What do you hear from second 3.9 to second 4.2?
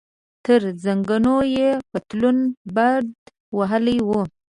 و.